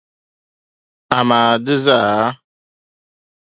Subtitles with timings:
[1.17, 2.25] amaa di zaa?